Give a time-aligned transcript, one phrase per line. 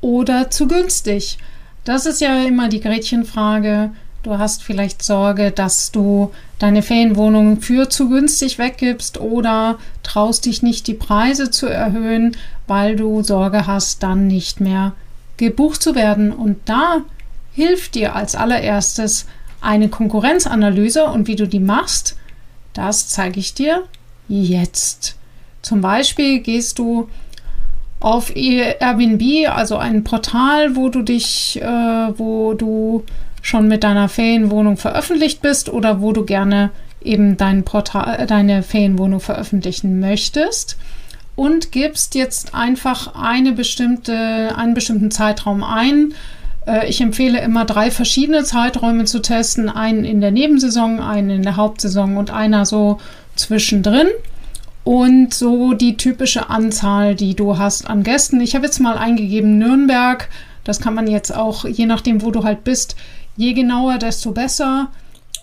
[0.00, 1.38] oder zu günstig?
[1.84, 3.90] Das ist ja immer die Gretchenfrage.
[4.22, 6.30] Du hast vielleicht Sorge, dass du
[6.60, 12.36] deine Ferienwohnung für zu günstig weggibst oder traust dich nicht, die Preise zu erhöhen,
[12.68, 14.92] weil du Sorge hast, dann nicht mehr
[15.38, 16.30] gebucht zu werden.
[16.30, 16.98] Und da
[17.52, 19.26] hilft dir als allererstes
[19.60, 22.16] eine Konkurrenzanalyse und wie du die machst,
[22.74, 23.82] das zeige ich dir
[24.28, 25.16] jetzt.
[25.62, 27.08] Zum Beispiel gehst du
[27.98, 33.04] auf Airbnb, also ein Portal, wo du dich, äh, wo du
[33.42, 36.70] schon mit deiner Ferienwohnung veröffentlicht bist oder wo du gerne
[37.02, 40.78] eben dein Portal, äh, deine Ferienwohnung veröffentlichen möchtest
[41.34, 46.14] und gibst jetzt einfach eine bestimmte, einen bestimmten Zeitraum ein.
[46.66, 51.42] Äh, ich empfehle immer drei verschiedene Zeiträume zu testen, einen in der Nebensaison, einen in
[51.42, 52.98] der Hauptsaison und einer so
[53.34, 54.08] zwischendrin
[54.84, 58.40] und so die typische Anzahl, die du hast an Gästen.
[58.40, 60.28] Ich habe jetzt mal eingegeben Nürnberg.
[60.64, 62.94] Das kann man jetzt auch, je nachdem, wo du halt bist,
[63.36, 64.88] je genauer, desto besser.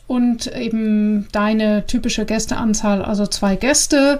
[0.07, 4.19] Und eben deine typische Gästeanzahl, also zwei Gäste,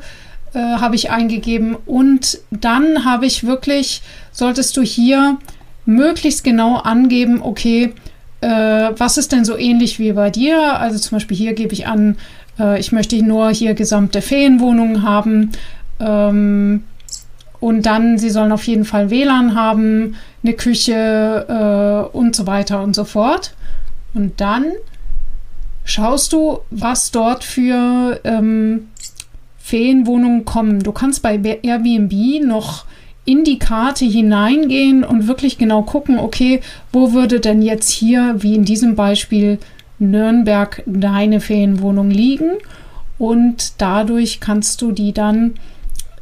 [0.54, 1.76] äh, habe ich eingegeben.
[1.86, 5.38] Und dann habe ich wirklich, solltest du hier
[5.86, 7.94] möglichst genau angeben, okay,
[8.42, 10.80] äh, was ist denn so ähnlich wie bei dir?
[10.80, 12.18] Also zum Beispiel hier gebe ich an,
[12.60, 15.52] äh, ich möchte nur hier gesamte Ferienwohnungen haben.
[16.00, 16.84] Ähm,
[17.60, 22.82] und dann, sie sollen auf jeden Fall WLAN haben, eine Küche äh, und so weiter
[22.82, 23.54] und so fort.
[24.20, 24.66] Und dann
[25.86, 28.90] schaust du, was dort für ähm,
[29.58, 30.80] Ferienwohnungen kommen.
[30.84, 32.84] Du kannst bei Airbnb noch
[33.24, 36.60] in die Karte hineingehen und wirklich genau gucken, okay,
[36.92, 39.58] wo würde denn jetzt hier, wie in diesem Beispiel,
[40.00, 42.58] Nürnberg deine Ferienwohnung liegen
[43.18, 45.54] und dadurch kannst du die dann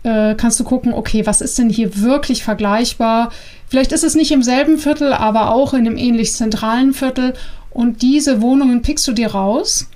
[0.04, 3.32] äh, kannst du gucken, okay, was ist denn hier wirklich vergleichbar?
[3.68, 7.34] Vielleicht ist es nicht im selben Viertel, aber auch in einem ähnlich zentralen Viertel
[7.70, 9.88] und diese Wohnungen pickst du dir raus.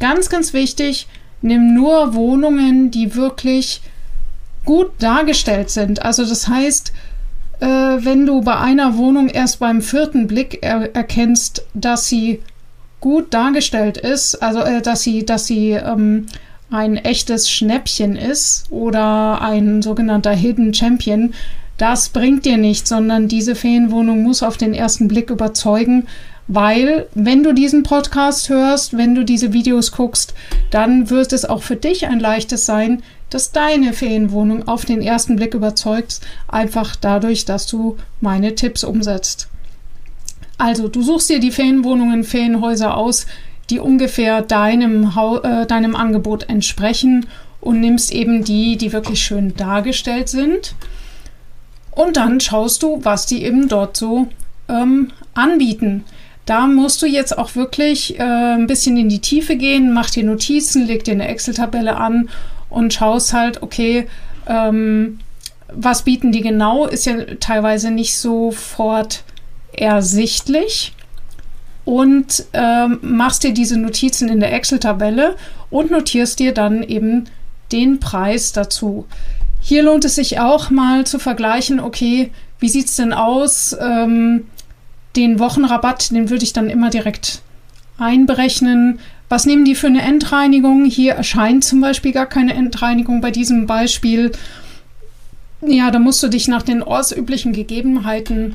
[0.00, 1.06] Ganz, ganz wichtig,
[1.42, 3.80] nimm nur Wohnungen, die wirklich
[4.64, 6.02] gut dargestellt sind.
[6.02, 6.92] Also das heißt,
[7.60, 12.40] äh, wenn du bei einer Wohnung erst beim vierten Blick er erkennst, dass sie
[13.00, 16.26] gut dargestellt ist, also äh, dass sie, dass sie ähm,
[16.70, 21.34] ein echtes Schnäppchen ist oder ein sogenannter Hidden Champion,
[21.76, 26.06] das bringt dir nichts, sondern diese Ferienwohnung muss auf den ersten Blick überzeugen,
[26.46, 30.34] weil wenn du diesen Podcast hörst, wenn du diese Videos guckst,
[30.70, 35.36] dann wird es auch für dich ein leichtes sein, dass deine Ferienwohnung auf den ersten
[35.36, 39.48] Blick überzeugt, einfach dadurch, dass du meine Tipps umsetzt.
[40.58, 43.26] Also, du suchst dir die Ferienwohnungen, Ferienhäuser aus,
[43.70, 45.10] die ungefähr deinem,
[45.42, 47.26] äh, deinem Angebot entsprechen
[47.60, 50.74] und nimmst eben die, die wirklich schön dargestellt sind.
[51.90, 54.28] Und dann schaust du, was die eben dort so
[54.68, 56.04] ähm, anbieten.
[56.46, 60.24] Da musst du jetzt auch wirklich äh, ein bisschen in die Tiefe gehen, mach dir
[60.24, 62.28] Notizen, leg dir eine Excel-Tabelle an
[62.68, 64.06] und schaust halt, okay,
[64.46, 65.20] ähm,
[65.72, 69.24] was bieten die genau, ist ja teilweise nicht sofort
[69.72, 70.94] ersichtlich
[71.84, 75.36] und ähm, machst dir diese Notizen in der Excel-Tabelle
[75.70, 77.24] und notierst dir dann eben
[77.72, 79.06] den Preis dazu.
[79.60, 83.74] Hier lohnt es sich auch mal zu vergleichen, okay, wie sieht es denn aus?
[83.80, 84.46] Ähm,
[85.16, 87.42] den Wochenrabatt, den würde ich dann immer direkt
[87.98, 88.98] einberechnen.
[89.28, 90.84] Was nehmen die für eine Endreinigung?
[90.84, 94.32] Hier erscheint zum Beispiel gar keine Endreinigung bei diesem Beispiel.
[95.66, 98.54] Ja, da musst du dich nach den ortsüblichen Gegebenheiten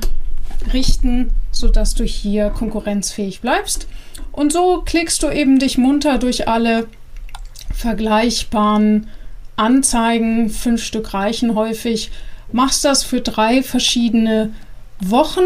[0.72, 3.88] richten, sodass du hier konkurrenzfähig bleibst.
[4.32, 6.86] Und so klickst du eben dich munter durch alle
[7.74, 9.08] vergleichbaren
[9.56, 10.50] Anzeigen.
[10.50, 12.10] Fünf Stück reichen häufig.
[12.52, 14.52] Machst das für drei verschiedene
[15.00, 15.44] Wochen.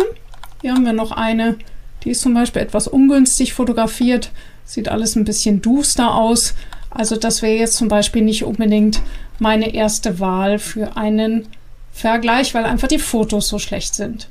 [0.65, 1.57] Hier haben wir noch eine,
[2.05, 4.31] die ist zum Beispiel etwas ungünstig fotografiert.
[4.65, 6.55] Sieht alles ein bisschen duster aus.
[6.89, 9.03] Also das wäre jetzt zum Beispiel nicht unbedingt
[9.39, 11.49] meine erste Wahl für einen
[11.93, 14.31] Vergleich, weil einfach die Fotos so schlecht sind.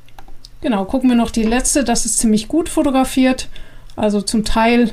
[0.60, 1.84] Genau, gucken wir noch die letzte.
[1.84, 3.46] Das ist ziemlich gut fotografiert.
[3.94, 4.90] Also zum Teil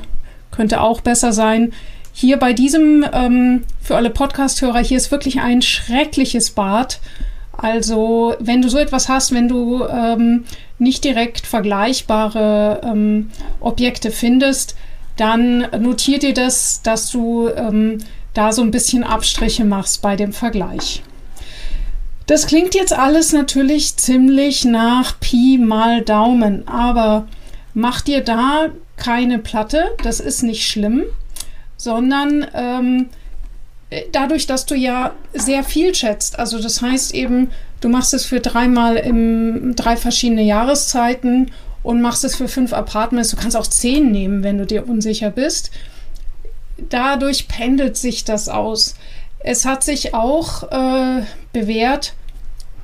[0.52, 1.72] könnte auch besser sein.
[2.12, 7.00] Hier bei diesem, ähm, für alle Podcast-Hörer, hier ist wirklich ein schreckliches Bad.
[7.52, 10.44] Also, wenn du so etwas hast, wenn du ähm,
[10.82, 13.30] nicht direkt vergleichbare ähm,
[13.60, 14.76] Objekte findest,
[15.16, 17.98] dann notier dir das, dass du ähm,
[18.34, 21.02] da so ein bisschen Abstriche machst bei dem Vergleich.
[22.26, 27.26] Das klingt jetzt alles natürlich ziemlich nach Pi mal Daumen, aber
[27.74, 31.04] mach dir da keine Platte, das ist nicht schlimm,
[31.76, 33.08] sondern ähm,
[34.12, 37.50] dadurch, dass du ja sehr viel schätzt, also das heißt eben,
[37.82, 41.50] du machst es für dreimal im drei verschiedene Jahreszeiten
[41.82, 43.30] und machst es für fünf Apartments.
[43.30, 45.70] Du kannst auch zehn nehmen, wenn du dir unsicher bist.
[46.88, 48.94] Dadurch pendelt sich das aus.
[49.40, 52.14] Es hat sich auch äh, bewährt,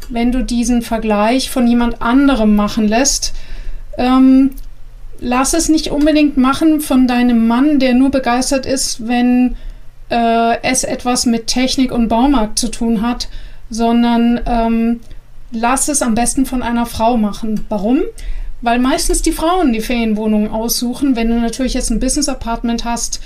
[0.09, 3.33] wenn du diesen Vergleich von jemand anderem machen lässt.
[3.97, 4.51] Ähm,
[5.21, 9.57] lass es nicht unbedingt machen von deinem Mann, der nur begeistert ist, wenn
[10.11, 13.29] äh, es etwas mit Technik und Baumarkt zu tun hat,
[13.71, 15.01] sondern ähm,
[15.53, 17.65] lass es am besten von einer Frau machen.
[17.69, 18.03] Warum?
[18.61, 21.17] Weil meistens die Frauen die Ferienwohnungen aussuchen.
[21.17, 23.21] Wenn du natürlich jetzt ein Business Apartment hast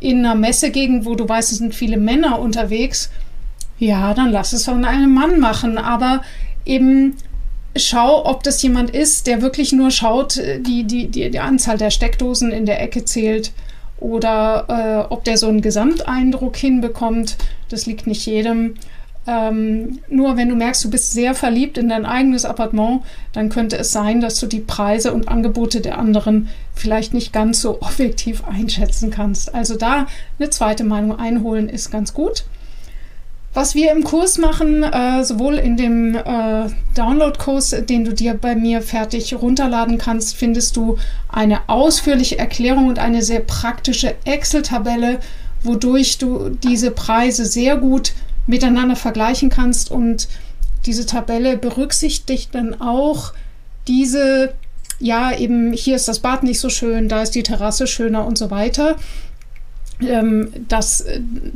[0.00, 3.10] in einer Messegegend, wo du weißt, es sind viele Männer unterwegs,
[3.78, 5.78] ja, dann lass es von einem Mann machen.
[5.78, 6.22] Aber
[6.64, 7.16] eben
[7.76, 11.90] schau, ob das jemand ist, der wirklich nur schaut, die, die, die, die Anzahl der
[11.90, 13.52] Steckdosen in der Ecke zählt
[14.00, 17.36] oder äh, ob der so einen Gesamteindruck hinbekommt.
[17.68, 18.74] Das liegt nicht jedem.
[19.28, 23.02] Ähm, nur wenn du merkst, du bist sehr verliebt in dein eigenes Appartement,
[23.34, 27.60] dann könnte es sein, dass du die Preise und Angebote der anderen vielleicht nicht ganz
[27.60, 29.54] so objektiv einschätzen kannst.
[29.54, 30.06] Also da
[30.38, 32.44] eine zweite Meinung einholen ist ganz gut.
[33.52, 38.54] Was wir im Kurs machen, äh, sowohl in dem äh, Download-Kurs, den du dir bei
[38.54, 40.96] mir fertig runterladen kannst, findest du
[41.28, 45.18] eine ausführliche Erklärung und eine sehr praktische Excel-Tabelle,
[45.62, 48.12] wodurch du diese Preise sehr gut
[48.48, 49.92] miteinander vergleichen kannst.
[49.92, 50.28] Und
[50.84, 53.32] diese Tabelle berücksichtigt dann auch
[53.86, 54.54] diese,
[54.98, 58.36] ja, eben hier ist das Bad nicht so schön, da ist die Terrasse schöner und
[58.36, 58.96] so weiter.
[60.00, 61.04] Ähm, das,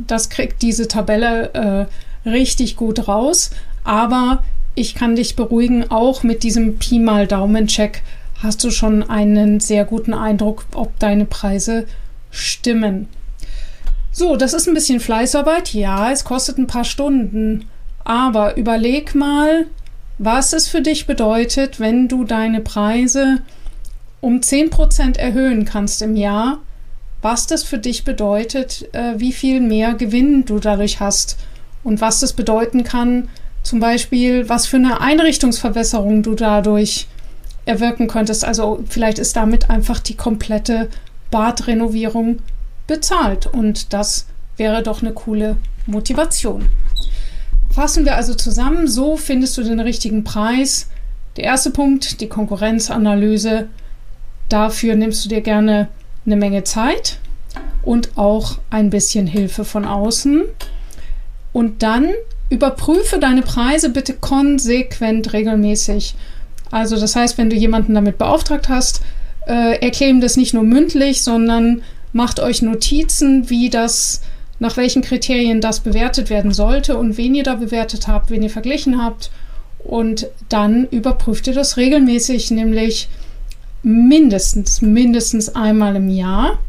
[0.07, 1.87] das kriegt diese Tabelle
[2.25, 3.51] äh, richtig gut raus.
[3.83, 4.43] Aber
[4.75, 8.01] ich kann dich beruhigen, auch mit diesem Pi mal Daumen-Check
[8.41, 11.85] hast du schon einen sehr guten Eindruck, ob deine Preise
[12.29, 13.07] stimmen.
[14.15, 15.73] So, das ist ein bisschen Fleißarbeit.
[15.73, 17.65] Ja, es kostet ein paar Stunden.
[18.03, 19.65] Aber überleg mal,
[20.19, 23.39] was es für dich bedeutet, wenn du deine Preise
[24.21, 26.59] um 10% erhöhen kannst im Jahr,
[27.23, 31.37] was das für dich bedeutet, äh, wie viel mehr Gewinn du dadurch hast
[31.83, 33.29] und was das bedeuten kann,
[33.63, 37.07] zum Beispiel, was für eine Einrichtungsverbesserung du dadurch
[37.65, 38.45] erwirken könntest.
[38.45, 40.89] Also vielleicht ist damit einfach die komplette
[41.31, 42.39] Badrenovierung
[42.87, 43.47] bezahlt.
[43.47, 44.27] Und das
[44.57, 46.69] wäre doch eine coole Motivation.
[47.69, 50.89] Fassen wir also zusammen, so findest du den richtigen Preis.
[51.37, 53.67] Der erste Punkt, die Konkurrenzanalyse.
[54.49, 55.87] Dafür nimmst du dir gerne
[56.25, 57.17] eine Menge Zeit
[57.81, 60.43] und auch ein bisschen Hilfe von außen.
[61.51, 62.09] Und dann
[62.49, 66.15] überprüfe deine Preise bitte konsequent regelmäßig.
[66.71, 69.01] Also das heißt, wenn du jemanden damit beauftragt hast,
[69.47, 71.81] äh, erklär ihm das nicht nur mündlich, sondern
[72.13, 74.21] macht euch Notizen, wie das,
[74.59, 78.49] nach welchen Kriterien das bewertet werden sollte und wen ihr da bewertet habt, wen ihr
[78.49, 79.31] verglichen habt.
[79.83, 83.09] Und dann überprüft ihr das regelmäßig, nämlich
[83.81, 86.59] mindestens, mindestens einmal im Jahr.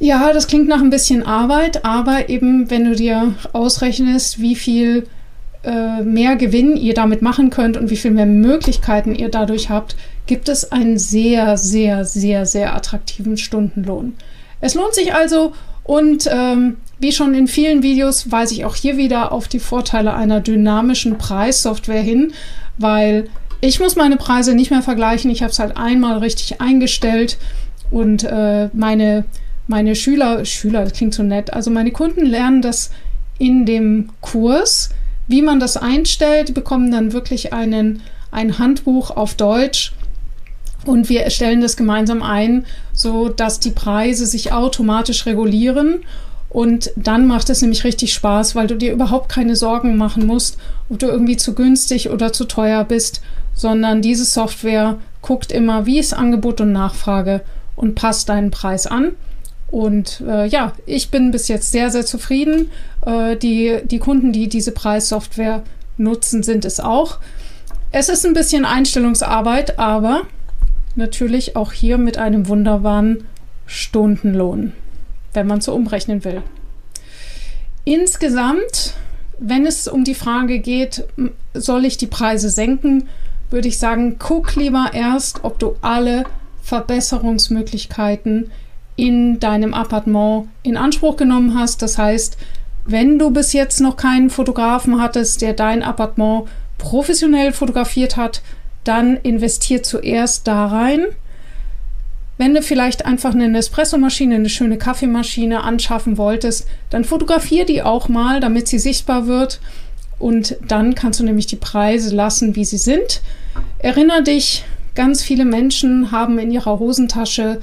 [0.00, 5.06] Ja, das klingt nach ein bisschen Arbeit, aber eben, wenn du dir ausrechnest, wie viel
[5.64, 9.96] äh, mehr Gewinn ihr damit machen könnt und wie viel mehr Möglichkeiten ihr dadurch habt,
[10.26, 14.14] gibt es einen sehr, sehr, sehr, sehr attraktiven Stundenlohn.
[14.60, 15.52] Es lohnt sich also
[15.84, 20.14] und ähm, wie schon in vielen Videos weise ich auch hier wieder auf die Vorteile
[20.14, 22.32] einer dynamischen Preissoftware hin,
[22.76, 23.28] weil
[23.60, 25.30] ich muss meine Preise nicht mehr vergleichen.
[25.30, 27.38] Ich habe es halt einmal richtig eingestellt
[27.90, 29.24] und äh, meine,
[29.66, 32.90] meine Schüler, Schüler, das klingt so nett, also meine Kunden lernen das
[33.38, 34.90] in dem Kurs,
[35.28, 39.92] wie man das einstellt, bekommen dann wirklich einen, ein Handbuch auf Deutsch
[40.84, 46.00] und wir stellen das gemeinsam ein, so dass die Preise sich automatisch regulieren.
[46.50, 50.56] Und dann macht es nämlich richtig Spaß, weil du dir überhaupt keine Sorgen machen musst,
[50.88, 53.20] ob du irgendwie zu günstig oder zu teuer bist,
[53.52, 57.42] sondern diese Software guckt immer, wie ist Angebot und Nachfrage
[57.76, 59.12] und passt deinen Preis an.
[59.70, 62.70] Und äh, ja, ich bin bis jetzt sehr, sehr zufrieden.
[63.04, 65.62] Äh, die, die Kunden, die diese Preissoftware
[65.98, 67.18] nutzen, sind es auch.
[67.92, 70.22] Es ist ein bisschen Einstellungsarbeit, aber
[70.96, 73.24] natürlich auch hier mit einem wunderbaren
[73.66, 74.72] Stundenlohn,
[75.32, 76.42] wenn man so umrechnen will.
[77.84, 78.94] Insgesamt,
[79.38, 81.04] wenn es um die Frage geht,
[81.54, 83.08] soll ich die Preise senken,
[83.50, 86.24] würde ich sagen, guck lieber erst, ob du alle
[86.62, 88.50] Verbesserungsmöglichkeiten
[88.96, 91.80] in deinem Appartement in Anspruch genommen hast.
[91.80, 92.36] Das heißt,
[92.84, 98.42] wenn du bis jetzt noch keinen Fotografen hattest, der dein Appartement professionell fotografiert hat,
[98.84, 101.06] dann investier zuerst da rein.
[102.38, 108.08] Wenn du vielleicht einfach eine Espressomaschine, eine schöne Kaffeemaschine anschaffen wolltest, dann fotografier die auch
[108.08, 109.60] mal, damit sie sichtbar wird.
[110.18, 113.22] Und dann kannst du nämlich die Preise lassen, wie sie sind.
[113.78, 117.60] Erinner dich, ganz viele Menschen haben in ihrer Hosentasche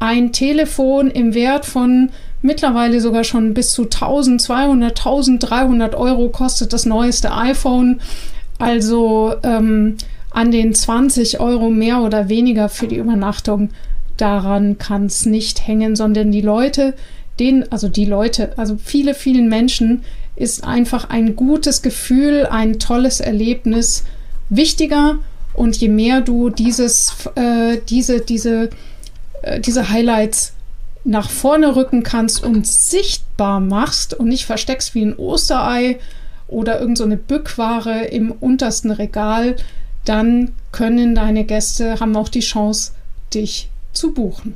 [0.00, 2.10] ein Telefon im Wert von
[2.42, 8.00] mittlerweile sogar schon bis zu 1200, 1300 Euro kostet das neueste iPhone.
[8.58, 9.96] Also ähm,
[10.34, 13.70] an den 20 Euro mehr oder weniger für die Übernachtung.
[14.18, 16.94] Daran kann es nicht hängen, sondern die Leute,
[17.40, 20.04] denen, also die Leute, also viele, vielen Menschen
[20.36, 24.04] ist einfach ein gutes Gefühl, ein tolles Erlebnis
[24.50, 25.16] wichtiger.
[25.54, 28.70] Und je mehr du dieses, äh, diese, diese
[29.44, 30.54] äh, diese Highlights
[31.04, 35.98] nach vorne rücken kannst und sichtbar machst und nicht versteckst wie ein Osterei
[36.48, 39.56] oder irgendeine so Bückware im untersten Regal,
[40.04, 42.92] dann können deine Gäste, haben auch die Chance,
[43.32, 44.54] dich zu buchen.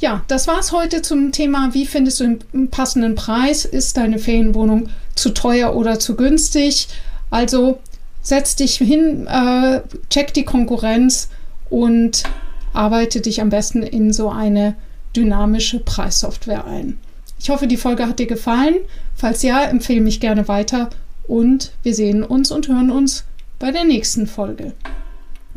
[0.00, 3.64] Ja, das war's heute zum Thema, wie findest du einen passenden Preis?
[3.64, 6.88] Ist deine Ferienwohnung zu teuer oder zu günstig?
[7.30, 7.78] Also
[8.20, 11.28] setz dich hin, äh, check die Konkurrenz
[11.70, 12.24] und
[12.72, 14.74] arbeite dich am besten in so eine
[15.16, 16.98] dynamische Preissoftware ein.
[17.38, 18.76] Ich hoffe, die Folge hat dir gefallen.
[19.14, 20.90] Falls ja, empfehle mich gerne weiter
[21.28, 23.24] und wir sehen uns und hören uns
[23.64, 24.74] bei der nächsten Folge.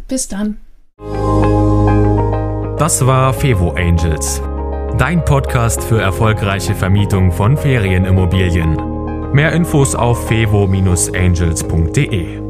[0.07, 0.59] Bis dann.
[2.77, 4.41] Das war Fevo Angels,
[4.97, 9.33] dein Podcast für erfolgreiche Vermietung von Ferienimmobilien.
[9.33, 12.46] Mehr Infos auf fevo-angels.de.